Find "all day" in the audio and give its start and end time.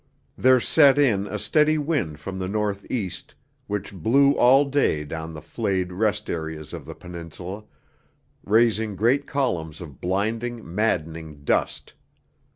4.35-5.03